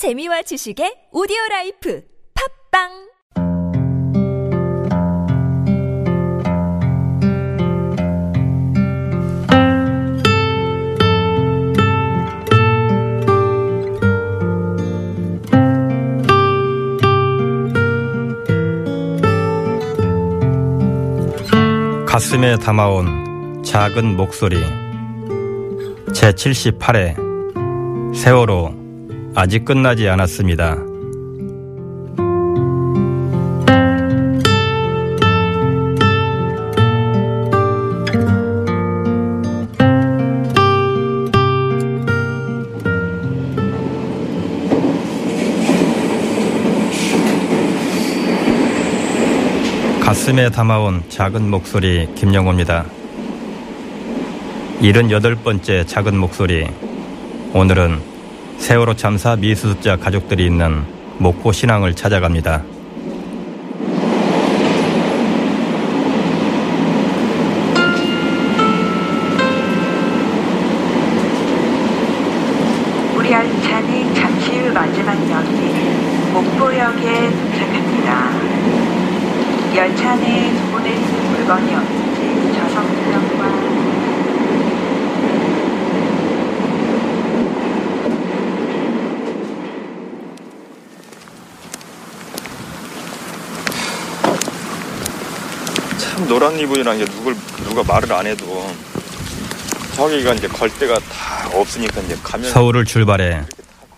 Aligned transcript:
재미와 0.00 0.40
지식의 0.40 1.12
오디오 1.12 1.36
라이프 1.50 2.00
팝빵! 2.72 2.88
가슴에 22.06 22.56
담아온 22.56 23.62
작은 23.62 24.16
목소리. 24.16 24.56
제78회 26.14 28.16
세월호 28.16 28.79
아직 29.34 29.64
끝나지 29.64 30.08
않았습니다. 30.08 30.76
가슴에 50.02 50.50
담아온 50.50 51.04
작은 51.08 51.48
목소리 51.48 52.12
김영호입니다. 52.16 52.84
78번째 54.80 55.86
작은 55.86 56.18
목소리. 56.18 56.66
오늘은 57.52 58.19
세월호 58.60 58.94
참사 58.94 59.36
미수습자 59.36 59.96
가족들이 59.96 60.44
있는 60.44 60.84
목포 61.18 61.50
신앙을 61.50 61.94
찾아갑니다. 61.94 62.62
우리 73.16 73.32
열차는 73.32 74.14
잠시 74.14 74.58
후 74.58 74.72
마지막 74.72 75.14
역인 75.14 76.32
목포역에 76.32 77.30
도착합니다. 77.30 78.30
열차는 79.74 80.70
손에 80.70 80.94
든 80.94 81.32
물건이 81.32 81.74
없는지 81.74 82.52
좌석부역과 82.58 83.80
참 95.98 96.19
노란 96.30 96.54
리본이라는 96.54 97.04
게 97.04 97.12
누굴 97.12 97.34
누가 97.64 97.82
말을 97.82 98.12
안 98.12 98.24
해도 98.24 98.46
저기가 99.96 100.32
이제 100.34 100.46
걸 100.46 100.70
데가 100.78 100.96
다 101.00 101.50
없으니까 101.58 102.00
이제 102.02 102.14
가면 102.22 102.48
서울을 102.48 102.84
출발해 102.84 103.42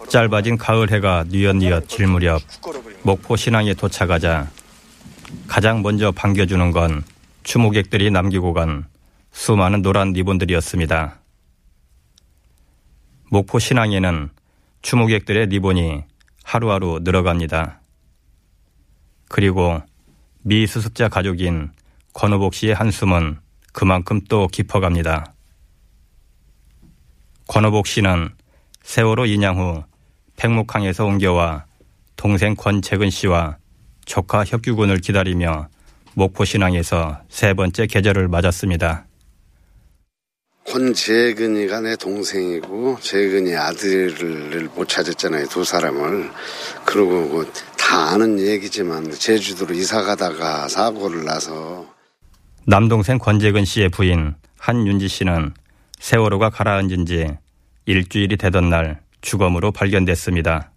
짧아진 0.08 0.56
가을 0.56 0.90
해가 0.90 1.26
뉘엿뉘엿 1.28 1.90
질 1.90 2.06
무렵 2.06 2.40
목포 3.02 3.36
신항에 3.36 3.74
도착하자 3.74 4.48
가장 5.46 5.82
먼저 5.82 6.10
반겨주는 6.10 6.70
건 6.70 7.04
추모객들이 7.42 8.10
남기고 8.10 8.54
간 8.54 8.86
수많은 9.32 9.82
노란 9.82 10.14
리본들이었습니다. 10.14 11.18
목포 13.30 13.58
신항에는 13.58 14.30
추모객들의 14.80 15.48
리본이 15.48 16.04
하루하루 16.44 17.00
늘어갑니다. 17.02 17.80
그리고 19.28 19.82
미수습자 20.44 21.10
가족인 21.10 21.72
권호복 22.12 22.54
씨의 22.54 22.74
한숨은 22.74 23.38
그만큼 23.72 24.20
또 24.28 24.46
깊어갑니다. 24.48 25.34
권호복 27.48 27.86
씨는 27.86 28.30
세월호 28.82 29.26
인양 29.26 29.58
후 29.58 29.84
팽목항에서 30.36 31.04
옮겨와 31.04 31.64
동생 32.16 32.54
권채근 32.54 33.10
씨와 33.10 33.56
조카 34.04 34.44
혁규군을 34.44 34.98
기다리며 34.98 35.68
목포신항에서 36.14 37.22
세 37.28 37.54
번째 37.54 37.86
계절을 37.86 38.28
맞았습니다. 38.28 39.06
권재근이가 40.66 41.80
내 41.80 41.96
동생이고 41.96 42.98
재근이 43.00 43.56
아들을 43.56 44.70
못 44.74 44.88
찾았잖아요 44.88 45.46
두 45.48 45.64
사람을 45.64 46.30
그러고 46.84 47.22
뭐다 47.22 48.12
아는 48.12 48.38
얘기지만 48.38 49.10
제주도로 49.10 49.74
이사 49.74 50.02
가다가 50.02 50.68
사고를 50.68 51.24
나서 51.24 51.91
남동생 52.66 53.18
권재근 53.18 53.64
씨의 53.64 53.88
부인 53.88 54.34
한윤지 54.58 55.08
씨는 55.08 55.52
세월호가 55.98 56.50
가라앉은 56.50 57.06
지 57.06 57.26
일주일이 57.86 58.36
되던 58.36 58.68
날 58.70 59.00
주검으로 59.20 59.72
발견됐습니다. 59.72 60.70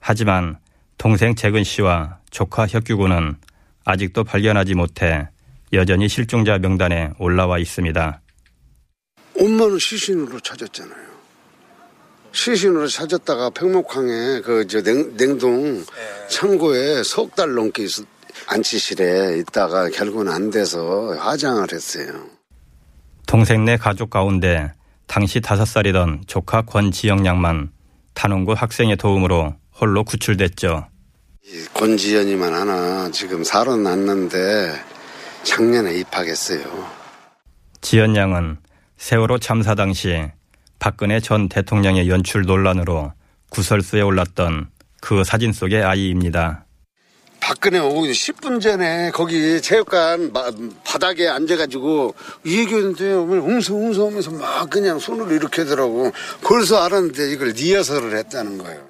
하지만 0.00 0.58
동생 0.98 1.34
재근 1.34 1.62
씨와 1.64 2.18
조카 2.30 2.66
혁규군은 2.66 3.36
아직도 3.84 4.24
발견하지 4.24 4.74
못해 4.74 5.28
여전히 5.72 6.08
실종자 6.08 6.58
명단에 6.58 7.10
올라와 7.18 7.58
있습니다. 7.58 8.20
엄마는 9.38 9.78
시신으로 9.78 10.40
찾았잖아요. 10.40 11.12
시신으로 12.32 12.86
찾았다가 12.88 13.50
팽목항에 13.50 14.40
그 14.40 14.66
저 14.66 14.82
냉동 14.82 15.84
창고에 16.28 17.02
석 17.02 17.34
달 17.34 17.54
넘게 17.54 17.84
있, 17.84 17.90
안치실에 18.46 19.38
있다가 19.38 19.88
결국은 19.90 20.28
안 20.28 20.50
돼서 20.50 21.14
화장을 21.18 21.66
했어요. 21.72 22.26
동생 23.26 23.64
네 23.64 23.76
가족 23.76 24.10
가운데 24.10 24.72
당시 25.06 25.40
다섯 25.40 25.64
살이던 25.64 26.24
조카 26.26 26.62
권지영 26.62 27.26
양만 27.26 27.70
단원고 28.14 28.54
학생의 28.54 28.96
도움으로 28.96 29.54
홀로 29.80 30.04
구출됐죠. 30.04 30.86
권지연이만 31.74 32.52
하나 32.54 33.10
지금 33.10 33.42
살아났는데 33.42 34.74
작년에 35.42 35.94
입학했어요. 35.96 36.62
지연 37.80 38.14
양은 38.14 38.58
세월호 38.96 39.38
참사 39.38 39.74
당시 39.74 40.30
박근혜 40.78 41.20
전 41.20 41.48
대통령의 41.48 42.08
연출 42.08 42.42
논란으로 42.42 43.12
구설수에 43.50 44.00
올랐던 44.00 44.70
그 45.00 45.24
사진 45.24 45.52
속의 45.52 45.82
아이입니다. 45.82 46.64
박근혜 47.42 47.80
오고 47.80 48.04
10분 48.04 48.60
전에 48.60 49.10
거기 49.10 49.60
체육관 49.60 50.32
바닥에 50.84 51.28
앉아가지고 51.28 52.14
얘기했는데 52.46 53.12
웅성웅성 53.12 54.06
하면서 54.06 54.30
막 54.30 54.70
그냥 54.70 55.00
손으로 55.00 55.32
이렇게 55.32 55.62
하더라고. 55.62 56.12
그래서 56.46 56.82
알았는데 56.84 57.32
이걸 57.32 57.48
리허설을 57.48 58.16
했다는 58.16 58.58
거예요. 58.58 58.86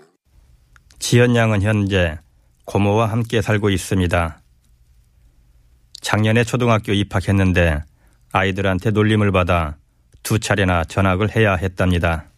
지연 0.99 1.35
양은 1.35 1.63
현재 1.63 2.19
고모와 2.67 3.07
함께 3.07 3.41
살고 3.41 3.71
있습니다. 3.71 4.43
작년에 6.03 6.45
초등학교 6.45 6.93
입학했는데 6.93 7.81
아이들한테 8.33 8.91
놀림을 8.91 9.33
받아 9.33 9.79
두 10.23 10.39
차례나 10.39 10.85
전학을 10.85 11.35
해야 11.35 11.55
했답니다. 11.55 12.32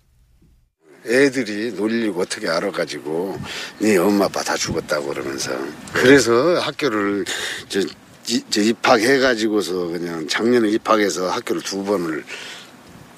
애들이 1.06 1.72
놀리고 1.72 2.22
어떻게 2.22 2.48
알아가지고 2.48 3.38
네 3.80 3.96
엄마 3.98 4.24
아빠 4.26 4.42
다 4.42 4.56
죽었다고 4.56 5.08
그러면서 5.08 5.50
그래서 5.92 6.58
학교를 6.58 7.24
저, 7.68 7.80
저 8.50 8.60
입학해가지고서 8.60 9.86
그냥 9.88 10.26
작년에 10.26 10.70
입학해서 10.70 11.28
학교를 11.30 11.62
두 11.62 11.84
번을 11.84 12.24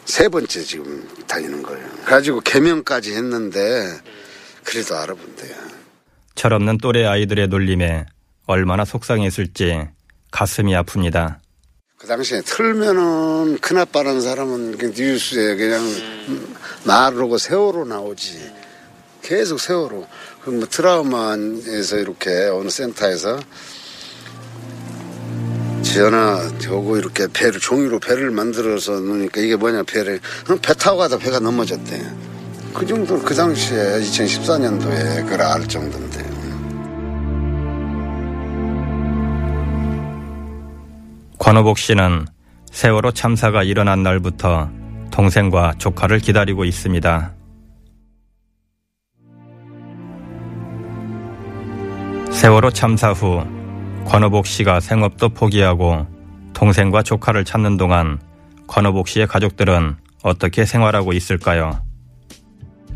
세 0.05 0.29
번째 0.29 0.63
지금 0.63 1.09
다니는 1.27 1.63
거예요. 1.63 1.89
가지고 2.05 2.41
개명까지 2.41 3.13
했는데 3.15 4.01
그래도 4.65 4.97
알아본대요. 4.97 5.55
철없는 6.35 6.79
또래 6.79 7.05
아이들의 7.05 7.49
놀림에 7.49 8.07
얼마나 8.47 8.85
속상했을지 8.85 9.89
가슴이 10.31 10.75
아픕니다. 10.75 11.39
그 11.99 12.07
당시에 12.07 12.43
틀면은 12.43 13.57
큰아빠라는 13.59 14.21
사람은 14.21 14.77
그 14.77 14.93
뉴스에 14.95 15.57
그냥 15.57 15.83
말로고 16.85 17.39
세월호 17.39 17.87
나오지. 17.87 18.53
계속 19.23 19.59
세월호. 19.59 20.07
그뭐 20.45 20.67
트라우마에서 20.67 21.97
이렇게 21.97 22.49
어느 22.53 22.69
센터에서 22.69 23.41
지연아 25.83 26.59
저거 26.59 26.99
이렇게 26.99 27.29
배를 27.33 27.61
종이로 27.61 27.99
배를 27.99 28.31
만들어서 28.31 29.01
놓으니까 29.01 29.41
이게 29.41 29.57
뭐냐 29.57 29.85
배를 29.85 30.21
배 30.61 30.75
타고 30.75 30.99
가다 30.99 31.17
배가 31.17 31.41
넘어졌대. 31.41 32.13
그 32.75 32.85
정도 32.87 33.19
그 33.21 33.35
당시에 33.35 34.01
2014년도에 34.01 35.25
그걸 35.25 35.41
알 35.41 35.67
정도인데. 35.67 36.26
권호복 41.47 41.79
씨는 41.79 42.27
세월호 42.73 43.13
참사가 43.13 43.63
일어난 43.63 44.03
날부터 44.03 44.69
동생과 45.13 45.75
조카를 45.79 46.19
기다리고 46.19 46.65
있습니다. 46.65 47.35
세월호 52.33 52.73
참사 52.73 53.13
후 53.13 53.47
권호복 54.07 54.49
씨가 54.49 54.81
생업도 54.81 55.29
포기하고 55.29 56.09
동생과 56.53 57.05
조카를 57.05 57.45
찾는 57.45 57.77
동안 57.77 58.19
권호복 58.67 59.07
씨의 59.07 59.29
가족들은 59.29 59.99
어떻게 60.25 60.65
생활하고 60.65 61.13
있을까요? 61.13 61.81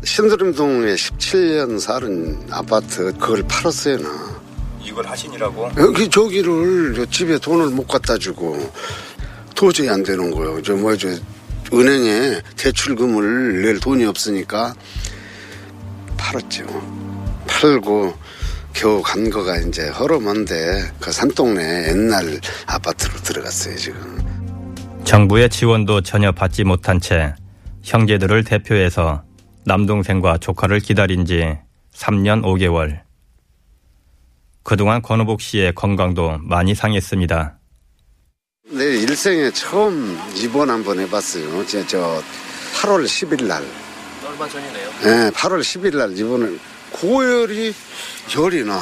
신드림동에 0.03 0.95
17년 0.95 1.79
살은 1.79 2.47
아파트 2.51 3.13
그걸 3.13 3.43
팔았어요. 3.43 3.99
나. 3.99 4.40
이걸 4.83 5.05
하시니라고? 5.05 5.71
여기 5.77 6.09
저기를 6.09 7.07
집에 7.09 7.37
돈을 7.37 7.67
못 7.69 7.87
갖다 7.87 8.17
주고 8.17 8.57
도저히 9.55 9.89
안 9.89 10.03
되는 10.03 10.31
거예요. 10.31 10.61
저 10.61 10.75
뭐저 10.75 11.09
은행에 11.73 12.41
대출금을 12.57 13.61
낼 13.61 13.79
돈이 13.79 14.05
없으니까 14.05 14.73
팔았죠. 16.17 16.65
팔고 17.47 18.13
겨우 18.73 19.01
간 19.01 19.29
거가 19.29 19.57
이제 19.57 19.87
허름한데 19.89 20.91
그 20.99 21.11
산동네 21.11 21.89
옛날 21.89 22.39
아파트로 22.65 23.13
들어갔어요 23.21 23.75
지금. 23.75 24.17
정부의 25.03 25.49
지원도 25.49 26.01
전혀 26.01 26.31
받지 26.31 26.63
못한 26.63 26.99
채 26.99 27.33
형제들을 27.83 28.43
대표해서 28.43 29.23
남동생과 29.65 30.37
조카를 30.39 30.79
기다린 30.79 31.25
지 31.25 31.57
3년 31.93 32.43
5개월. 32.43 33.01
그동안 34.63 35.01
권호복 35.01 35.41
씨의 35.41 35.73
건강도 35.75 36.37
많이 36.41 36.75
상했습니다. 36.75 37.57
내 38.69 38.85
일생에 38.85 39.51
처음 39.51 40.19
입원 40.35 40.69
한번 40.69 40.99
해봤어요. 40.99 41.65
저, 41.65 41.85
저 41.87 42.23
8월 42.75 43.05
10일 43.05 43.45
날. 43.45 43.63
얼마 44.25 44.47
전이네요. 44.47 44.89
네, 45.03 45.31
8월 45.31 45.59
10일 45.61 45.97
날 45.97 46.17
입원을 46.17 46.59
고열이 46.91 47.73
열이 48.35 48.63
나. 48.63 48.81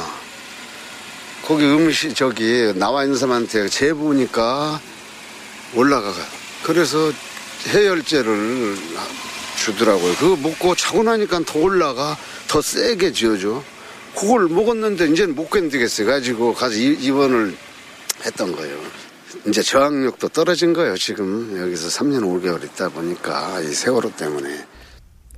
거기 1.44 1.64
음식 1.64 2.14
저기 2.14 2.72
나와 2.76 3.02
있는 3.02 3.18
사람한테 3.18 3.68
재보니까 3.68 4.80
올라가. 5.74 6.12
그래서 6.62 7.10
해열제를 7.68 8.76
주더라고요. 9.56 10.14
그거 10.16 10.36
먹고 10.36 10.74
자고 10.74 11.02
나니까 11.02 11.40
더 11.46 11.58
올라가 11.58 12.16
더 12.46 12.60
세게 12.62 13.12
지어줘. 13.12 13.62
그걸 14.14 14.48
먹었는데 14.48 15.08
이제는 15.08 15.34
못 15.34 15.48
견디겠어요. 15.50 16.06
가지고 16.06 16.54
가서 16.54 16.74
입원을 16.74 17.56
했던 18.24 18.52
거예요. 18.52 18.78
이제 19.46 19.62
저항력도 19.62 20.28
떨어진 20.28 20.72
거예요. 20.72 20.96
지금 20.96 21.56
여기서 21.58 21.88
3년 21.88 22.22
5개월 22.22 22.62
있다 22.64 22.88
보니까 22.90 23.60
이 23.60 23.66
세월호 23.72 24.14
때문에. 24.16 24.66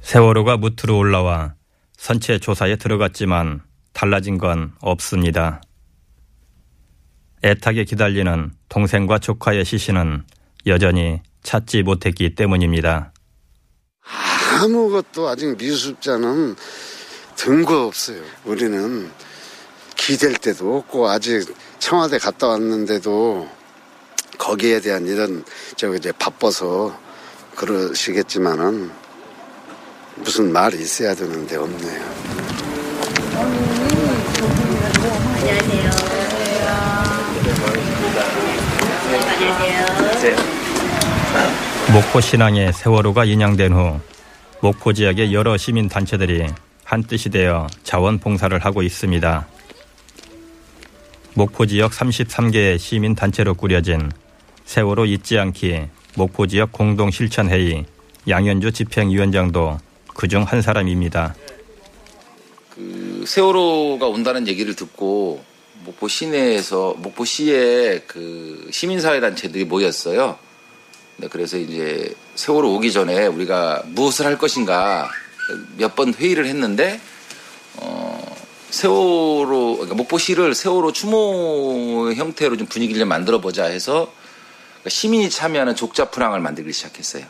세월호가 0.00 0.56
무트로 0.56 0.96
올라와 0.96 1.54
선체 1.96 2.38
조사에 2.38 2.76
들어갔지만 2.76 3.62
달라진 3.92 4.38
건 4.38 4.72
없습니다. 4.80 5.60
애타게 7.44 7.84
기다리는 7.84 8.50
동생과 8.68 9.18
조카의 9.18 9.64
시신은 9.64 10.24
여전히 10.66 11.20
찾지 11.42 11.82
못했기 11.82 12.34
때문입니다. 12.34 13.12
아무것도 14.60 15.28
아직 15.28 15.56
미수습자는 15.56 16.56
든 17.42 17.64
거 17.64 17.86
없어요. 17.86 18.22
우리는 18.44 19.10
기댈 19.96 20.34
때도 20.34 20.76
없고 20.78 21.08
아직 21.08 21.52
청와대 21.80 22.18
갔다 22.18 22.46
왔는데도 22.46 23.48
거기에 24.38 24.80
대한 24.80 25.08
이런 25.08 25.44
저 25.74 25.92
이제 25.92 26.12
바빠서 26.12 26.96
그러시겠지만은 27.56 28.92
무슨 30.18 30.52
말이 30.52 30.78
있어야 30.78 31.16
되는데 31.16 31.56
없네요. 31.56 32.12
목포 41.92 42.20
신앙의 42.20 42.72
세월호가 42.72 43.24
인양된 43.24 43.72
후 43.72 44.00
목포 44.60 44.92
지역의 44.92 45.34
여러 45.34 45.56
시민 45.56 45.88
단체들이 45.88 46.46
한뜻이 46.92 47.30
되어 47.30 47.68
자원봉사를 47.84 48.58
하고 48.58 48.82
있습니다. 48.82 49.48
목포 51.32 51.64
지역 51.64 51.92
33개의 51.92 52.78
시민 52.78 53.14
단체로 53.14 53.54
꾸려진 53.54 54.12
세월호 54.66 55.06
잊지 55.06 55.38
않기 55.38 55.86
목포 56.16 56.46
지역 56.46 56.70
공동 56.70 57.10
실천 57.10 57.48
회의 57.48 57.86
양현주 58.28 58.72
집행위원장도 58.72 59.78
그중 60.08 60.42
한 60.42 60.60
사람입니다. 60.60 61.34
그 62.68 63.24
세월호가 63.26 64.06
온다는 64.08 64.46
얘기를 64.46 64.76
듣고 64.76 65.42
목포 65.86 66.08
시내에서 66.08 66.92
목포 66.98 67.24
시에 67.24 68.02
그 68.06 68.68
시민사회 68.70 69.18
단체들이 69.18 69.64
모였어요. 69.64 70.36
네, 71.16 71.26
그래서 71.28 71.56
이제 71.56 72.14
세월호 72.34 72.74
오기 72.74 72.92
전에 72.92 73.28
우리가 73.28 73.82
무엇을 73.86 74.26
할 74.26 74.36
것인가 74.36 75.08
몇 75.76 75.94
번 75.94 76.14
회의를 76.14 76.46
했는데 76.46 77.00
어, 77.76 78.36
세월호 78.70 79.74
그러니까 79.74 79.94
목포시를 79.96 80.54
세월호 80.54 80.92
추모 80.92 82.12
형태로 82.14 82.56
좀 82.56 82.66
분위기를 82.66 83.00
좀 83.00 83.08
만들어 83.08 83.40
보자 83.40 83.64
해서 83.64 84.12
그러니까 84.72 84.90
시민이 84.90 85.30
참여하는 85.30 85.74
족자 85.76 86.10
프랑을 86.10 86.40
만들기 86.40 86.72
시작했어요. 86.72 87.24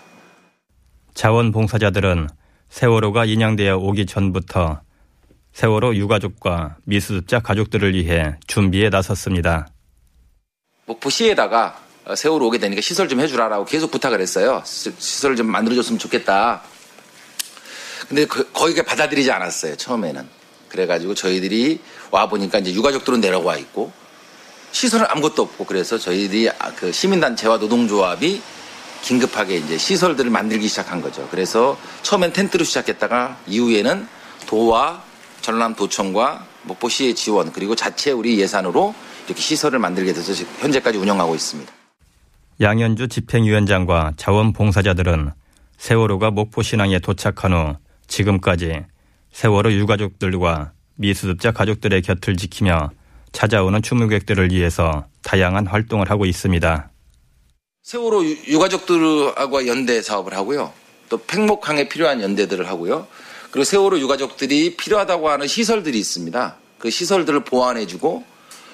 자원봉사자들은 1.14 2.28
세월호가 2.70 3.26
인양되어 3.26 3.76
오기 3.76 4.06
전부터 4.06 4.80
세월호 5.52 5.94
유가족과 5.96 6.76
미수습자 6.84 7.40
가족들을 7.40 7.94
위해 7.94 8.36
준비에 8.46 8.88
나섰습니다. 8.88 9.68
목포시에다가 10.86 11.78
세월호 12.16 12.46
오게 12.46 12.58
되니까 12.58 12.80
시설 12.80 13.08
좀 13.08 13.20
해주라라고 13.20 13.64
계속 13.66 13.90
부탁을 13.90 14.20
했어요. 14.20 14.62
시설 14.64 15.36
좀 15.36 15.48
만들어줬으면 15.48 15.98
좋겠다. 15.98 16.62
근데 18.08 18.26
그, 18.26 18.50
거기가 18.52 18.82
받아들이지 18.82 19.30
않았어요. 19.30 19.76
처음에는. 19.76 20.28
그래가지고 20.68 21.14
저희들이 21.14 21.80
와 22.10 22.28
보니까 22.28 22.58
이제 22.58 22.72
유가족들은 22.72 23.20
내려와 23.20 23.56
있고 23.58 23.92
시설은 24.72 25.06
아무것도 25.08 25.42
없고 25.42 25.66
그래서 25.66 25.98
저희들이 25.98 26.50
그 26.76 26.92
시민단체와 26.92 27.58
노동조합이 27.58 28.40
긴급하게 29.02 29.58
이제 29.58 29.76
시설들을 29.76 30.30
만들기 30.30 30.68
시작한 30.68 31.02
거죠. 31.02 31.28
그래서 31.30 31.76
처음엔 32.02 32.32
텐트로 32.32 32.64
시작했다가 32.64 33.38
이후에는 33.46 34.08
도와 34.46 35.02
전남도청과 35.42 36.46
목포시의 36.62 37.14
지원 37.14 37.52
그리고 37.52 37.74
자체 37.74 38.12
우리 38.12 38.40
예산으로 38.40 38.94
이렇게 39.26 39.40
시설을 39.40 39.78
만들게 39.78 40.12
돼서 40.12 40.32
현재까지 40.60 40.98
운영하고 40.98 41.34
있습니다. 41.34 41.70
양현주 42.60 43.08
집행위원장과 43.08 44.12
자원봉사자들은 44.16 45.32
세월호가 45.76 46.30
목포신항에 46.30 47.00
도착한 47.00 47.52
후 47.52 47.76
지금까지 48.12 48.84
세월호 49.32 49.72
유가족들과 49.72 50.72
미수습자 50.96 51.52
가족들의 51.52 52.02
곁을 52.02 52.36
지키며 52.36 52.90
찾아오는 53.32 53.80
추모객들을 53.80 54.52
위해서 54.52 55.06
다양한 55.22 55.66
활동을 55.66 56.10
하고 56.10 56.26
있습니다. 56.26 56.90
세월호 57.82 58.24
유가족들하고 58.24 59.66
연대 59.66 60.02
사업을 60.02 60.34
하고요. 60.34 60.72
또 61.08 61.16
팽목항에 61.16 61.88
필요한 61.88 62.20
연대들을 62.20 62.68
하고요. 62.68 63.06
그리고 63.50 63.64
세월호 63.64 63.98
유가족들이 63.98 64.76
필요하다고 64.76 65.30
하는 65.30 65.46
시설들이 65.46 65.98
있습니다. 65.98 66.56
그 66.78 66.90
시설들을 66.90 67.44
보완해주고 67.44 68.24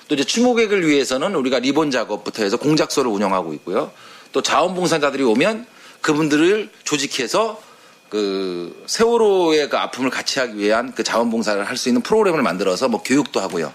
또 0.08 0.14
이제 0.14 0.24
추모객을 0.24 0.86
위해서는 0.86 1.34
우리가 1.36 1.60
리본 1.60 1.90
작업부터 1.90 2.42
해서 2.42 2.56
공작소를 2.56 3.10
운영하고 3.10 3.54
있고요. 3.54 3.92
또 4.32 4.42
자원봉사자들이 4.42 5.22
오면 5.22 5.66
그분들을 6.00 6.70
조직해서 6.84 7.67
그 8.08 8.84
세월호의 8.86 9.68
그 9.68 9.76
아픔을 9.76 10.10
같이 10.10 10.38
하기 10.40 10.56
위한 10.56 10.92
그 10.94 11.02
자원봉사를 11.04 11.62
할 11.64 11.76
수 11.76 11.88
있는 11.88 12.02
프로그램을 12.02 12.42
만들어서 12.42 12.88
뭐 12.88 13.02
교육도 13.02 13.40
하고요. 13.40 13.72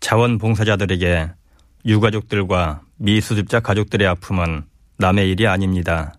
자원봉사자들에게 0.00 1.30
유가족들과 1.86 2.82
미수습자 2.96 3.60
가족들의 3.60 4.06
아픔은 4.06 4.64
남의 4.98 5.30
일이 5.30 5.46
아닙니다. 5.46 6.14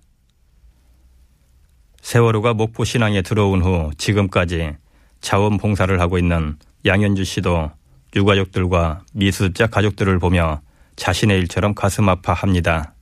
세월호가 2.02 2.54
목포 2.54 2.84
신앙에 2.84 3.22
들어온 3.22 3.62
후 3.62 3.92
지금까지 3.98 4.76
자원봉사를 5.22 6.00
하고 6.00 6.18
있는 6.18 6.58
양현주 6.86 7.24
씨도 7.24 7.72
유가족들과 8.16 9.04
미수습자 9.14 9.68
가족들을 9.68 10.18
보며 10.20 10.62
자신의 10.96 11.38
일처럼 11.40 11.76
가슴 11.76 12.10
아파합니다. 12.10 12.95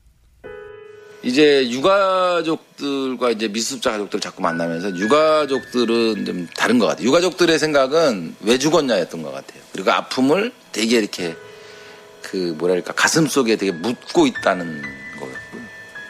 이제 1.23 1.69
유가족들과 1.69 3.31
이제 3.31 3.47
미수습자 3.47 3.91
가족들을 3.91 4.19
자꾸 4.19 4.41
만나면서 4.41 4.95
유가족들은 4.95 6.25
좀 6.25 6.47
다른 6.55 6.79
것 6.79 6.85
같아요. 6.87 7.07
유가족들의 7.07 7.57
생각은 7.57 8.35
왜 8.41 8.57
죽었냐였던 8.57 9.23
것 9.23 9.31
같아요. 9.31 9.61
그리고 9.71 9.91
아픔을 9.91 10.51
되게 10.73 10.97
이렇게 10.97 11.35
그 12.21 12.53
뭐랄까 12.57 12.93
가슴 12.93 13.25
속에 13.25 13.55
되게 13.55 13.71
묻고 13.71 14.27
있다는 14.27 14.81
거였고요. 14.81 15.61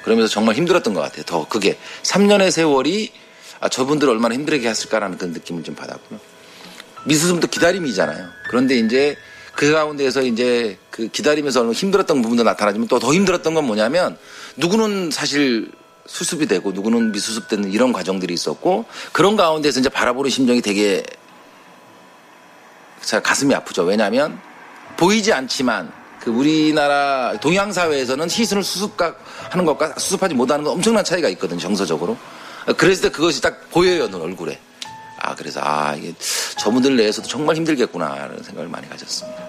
그러면서 0.04 0.34
정말 0.34 0.56
힘들었던 0.56 0.96
것 0.96 1.02
같아요. 1.02 1.24
더 1.26 1.48
그게 1.48 1.78
3년의 2.02 2.50
세월이 2.50 3.12
아, 3.60 3.70
저분들 3.70 4.10
얼마나 4.10 4.34
힘들게 4.34 4.68
했을까라는 4.68 5.18
그런 5.18 5.32
느낌을 5.32 5.64
좀 5.64 5.76
받았고요. 5.76 6.20
미수습도 7.06 7.48
기다림이잖아요. 7.48 8.30
그런데 8.50 8.76
이제 8.78 9.16
그 9.56 9.72
가운데에서 9.72 10.24
이제 10.24 10.78
그 10.90 11.08
기다리면서 11.08 11.72
힘들었던 11.72 12.22
부분도 12.22 12.44
나타나지만 12.44 12.88
또 12.88 13.00
더 13.00 13.14
힘들었던 13.14 13.54
건 13.54 13.66
뭐냐면 13.66 14.18
누구는 14.58 15.12
사실 15.12 15.72
수습이 16.06 16.48
되고 16.48 16.72
누구는 16.72 17.12
미수습되는 17.12 17.72
이런 17.72 17.94
과정들이 17.94 18.34
있었고 18.34 18.86
그런 19.12 19.36
가운데서 19.36 19.80
이제 19.80 19.90
바라보는 19.90 20.30
심정이 20.30 20.62
되게 20.62 21.04
가슴이 23.24 23.54
아프죠. 23.54 23.84
왜냐하면 23.84 24.40
보이지 24.98 25.34
않지만 25.34 25.92
그 26.20 26.32
우리나라 26.32 27.38
동양 27.42 27.74
사회에서는 27.74 28.30
희순을 28.30 28.64
수습하는 28.64 29.66
것과 29.66 29.96
수습하지 29.98 30.36
못하는 30.36 30.64
건 30.64 30.74
엄청난 30.74 31.04
차이가 31.04 31.28
있거든 31.30 31.58
요. 31.58 31.60
정서적으로. 31.60 32.18
그랬을 32.78 33.04
때 33.04 33.10
그것이 33.10 33.42
딱 33.42 33.70
보여요, 33.72 34.10
눈 34.10 34.22
얼굴에. 34.22 34.58
아, 35.24 35.34
그래서 35.36 35.62
아, 35.64 35.96
이게 35.96 36.14
저분들 36.58 36.98
내에서도 36.98 37.28
정말 37.28 37.56
힘들겠구나라는 37.56 38.44
생각을 38.44 38.68
많이 38.70 38.88
가졌습니다. 38.90 39.42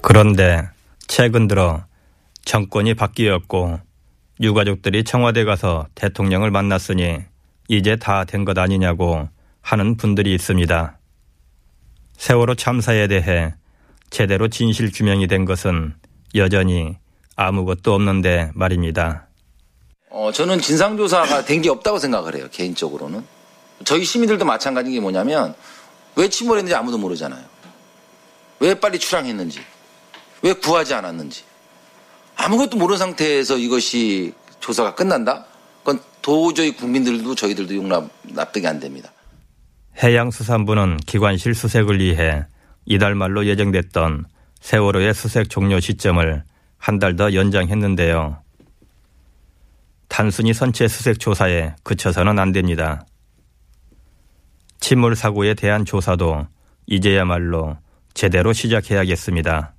그런데 0.00 0.70
최근 1.08 1.48
들어 1.48 1.84
정권이 2.44 2.94
바뀌었고 2.94 3.80
유가족들이 4.40 5.04
청와대 5.04 5.44
가서 5.44 5.86
대통령을 5.94 6.50
만났으니 6.50 7.18
이제 7.68 7.96
다 7.96 8.24
된 8.24 8.44
것 8.44 8.56
아니냐고 8.58 9.28
하는 9.62 9.96
분들이 9.96 10.34
있습니다. 10.34 10.98
세월호 12.16 12.54
참사에 12.54 13.08
대해 13.08 13.54
제대로 14.10 14.48
진실 14.48 14.90
규명이 14.92 15.26
된 15.26 15.44
것은 15.44 15.94
여전히 16.34 16.96
아무것도 17.34 17.92
없는데 17.94 18.50
말입니다. 18.54 19.26
어, 20.10 20.30
저는 20.32 20.60
진상조사가 20.60 21.44
된 21.44 21.60
게 21.62 21.68
없다고 21.68 21.98
생각을 21.98 22.36
해요, 22.36 22.46
개인적으로는. 22.50 23.24
저희 23.84 24.04
시민들도 24.04 24.44
마찬가지인 24.44 24.94
게 24.94 25.00
뭐냐면 25.00 25.54
왜 26.14 26.28
침몰했는지 26.28 26.74
아무도 26.74 26.96
모르잖아요. 26.96 27.44
왜 28.60 28.74
빨리 28.74 28.98
출항했는지. 28.98 29.60
왜 30.42 30.52
구하지 30.54 30.94
않았는지. 30.94 31.42
아무것도 32.36 32.76
모르는 32.76 32.98
상태에서 32.98 33.56
이것이 33.56 34.32
조사가 34.60 34.94
끝난다? 34.94 35.44
그건 35.78 36.00
도저히 36.22 36.72
국민들도 36.76 37.34
저희들도 37.34 37.74
용납, 37.76 38.08
납득이 38.22 38.66
안 38.66 38.78
됩니다. 38.80 39.10
해양수산부는 40.02 40.98
기관 41.06 41.36
실 41.38 41.54
수색을 41.54 42.00
위해 42.00 42.44
이달 42.84 43.14
말로 43.14 43.46
예정됐던 43.46 44.26
세월호의 44.60 45.14
수색 45.14 45.48
종료 45.48 45.80
시점을 45.80 46.44
한 46.78 46.98
달 46.98 47.16
더 47.16 47.32
연장했는데요. 47.32 48.42
단순히 50.08 50.52
선체 50.52 50.86
수색 50.86 51.18
조사에 51.18 51.74
그쳐서는 51.82 52.38
안 52.38 52.52
됩니다. 52.52 53.06
침몰 54.80 55.16
사고에 55.16 55.54
대한 55.54 55.84
조사도 55.84 56.46
이제야말로 56.86 57.76
제대로 58.14 58.52
시작해야겠습니다. 58.52 59.74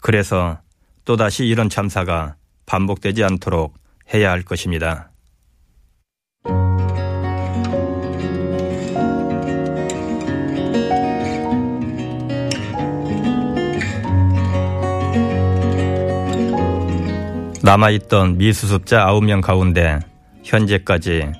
그래서 0.00 0.58
또다시 1.04 1.46
이런 1.46 1.68
참사가 1.68 2.36
반복되지 2.66 3.24
않도록 3.24 3.74
해야 4.14 4.30
할 4.30 4.42
것입니다. 4.42 5.10
남아있던 17.64 18.38
미수습자 18.38 19.06
9명 19.06 19.40
가운데 19.40 20.00
현재까지 20.42 21.30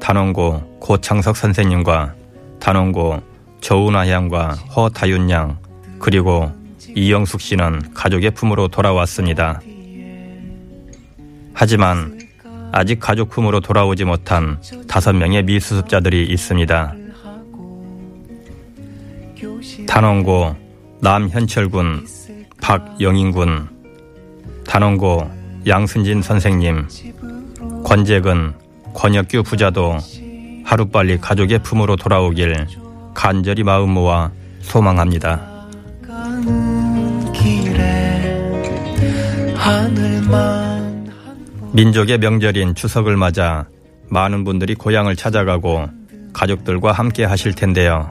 단원고 0.00 0.78
고창석 0.78 1.36
선생님과 1.36 2.14
단원고 2.60 3.20
조은하 3.60 4.08
양과 4.08 4.50
허다윤 4.76 5.30
양 5.30 5.58
그리고 5.98 6.52
이영숙 6.94 7.40
씨는 7.40 7.94
가족의 7.94 8.32
품으로 8.32 8.68
돌아왔습니다. 8.68 9.60
하지만 11.54 12.18
아직 12.72 12.98
가족 13.00 13.28
품으로 13.30 13.60
돌아오지 13.60 14.04
못한 14.04 14.58
다섯 14.88 15.12
명의 15.12 15.42
미수습자들이 15.42 16.24
있습니다. 16.24 16.94
단원고 19.86 20.56
남현철군, 21.00 22.06
박영인군, 22.60 23.68
단원고 24.66 25.30
양순진 25.66 26.22
선생님, 26.22 26.88
권재근, 27.84 28.54
권혁규 28.94 29.42
부자도 29.42 29.98
하루빨리 30.64 31.18
가족의 31.18 31.58
품으로 31.62 31.96
돌아오길 31.96 32.66
간절히 33.14 33.62
마음 33.62 33.90
모아 33.90 34.30
소망합니다. 34.60 35.51
민족의 41.72 42.18
명절인 42.18 42.74
추석을 42.74 43.16
맞아 43.16 43.66
많은 44.08 44.44
분들이 44.44 44.74
고향을 44.74 45.16
찾아가고 45.16 45.88
가족들과 46.32 46.92
함께 46.92 47.24
하실 47.24 47.54
텐데요. 47.54 48.10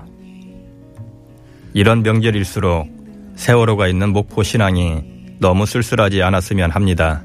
이런 1.74 2.04
명절일수록 2.04 2.88
세월호가 3.36 3.88
있는 3.88 4.14
목포 4.14 4.44
신앙이 4.44 5.04
너무 5.40 5.66
쓸쓸하지 5.66 6.22
않았으면 6.24 6.72
합니다. 6.72 7.24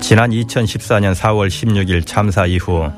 지난 0.00 0.30
2014년 0.30 1.14
4월 1.14 1.48
16일 1.48 2.06
참사 2.06 2.46
이후 2.46 2.90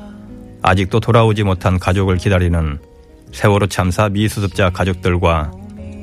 아직도 0.61 0.99
돌아오지 0.99 1.43
못한 1.43 1.77
가족을 1.77 2.17
기다리는 2.17 2.79
세월호 3.31 3.67
참사 3.67 4.09
미수습자 4.09 4.69
가족들과 4.69 5.51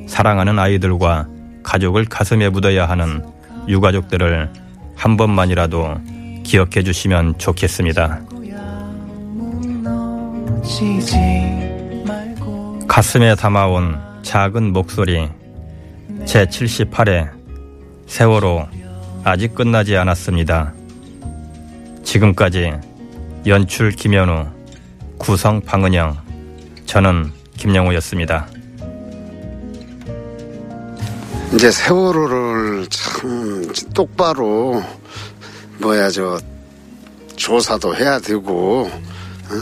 사랑하는 0.07 0.59
아이들과 0.59 1.27
가족을 1.71 2.03
가슴에 2.03 2.49
묻어야 2.49 2.89
하는 2.89 3.23
유가족들을 3.69 4.51
한 4.93 5.15
번만이라도 5.15 6.01
기억해 6.43 6.83
주시면 6.83 7.37
좋겠습니다. 7.37 8.23
가슴에 12.89 13.35
담아온 13.35 13.97
작은 14.21 14.73
목소리 14.73 15.29
제 16.25 16.45
78회 16.45 17.29
세월호 18.05 18.67
아직 19.23 19.55
끝나지 19.55 19.95
않았습니다. 19.95 20.73
지금까지 22.03 22.73
연출 23.47 23.91
김현우, 23.91 24.45
구성 25.17 25.61
방은영, 25.61 26.17
저는 26.85 27.31
김영우였습니다. 27.55 28.47
이제 31.53 31.69
세월호를 31.69 32.87
참 32.89 33.71
똑바로 33.93 34.83
뭐야 35.79 36.09
저 36.09 36.39
조사도 37.35 37.95
해야 37.95 38.19
되고 38.19 38.89
어? 38.89 39.55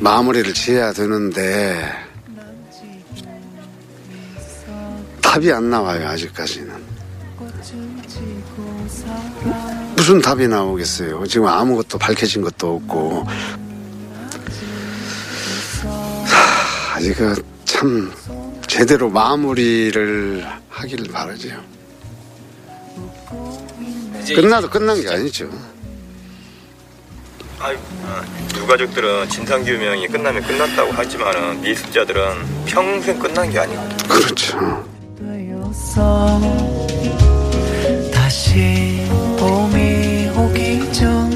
마무리를 0.00 0.52
지어야 0.54 0.92
되는데 0.92 1.90
답이 5.20 5.52
안 5.52 5.68
나와요 5.68 6.08
아직까지는. 6.08 6.94
무슨 9.96 10.20
답이 10.20 10.46
나오겠어요? 10.46 11.26
지금 11.26 11.46
아무것도 11.48 11.98
밝혀진 11.98 12.42
것도 12.42 12.76
없고. 12.76 13.26
아직 16.94 17.16
참 17.64 18.12
제대로 18.74 19.08
마무리를 19.08 20.44
하기를 20.68 21.12
바라죠. 21.12 21.48
끝나도 24.34 24.68
끝난 24.68 25.00
게 25.00 25.08
아니죠. 25.08 25.48
아유, 27.60 27.78
유가족들은 28.56 29.28
진상규명이 29.28 30.08
끝나면 30.08 30.42
끝났다고 30.42 30.90
하지만 30.92 31.60
미습자들은 31.60 32.64
평생 32.66 33.16
끝난 33.16 33.48
게 33.48 33.60
아니거든요. 33.60 34.08
그렇죠. 34.08 34.84
다시 38.12 39.06
봄이 39.38 40.30
오기 40.36 40.92
전 40.92 41.32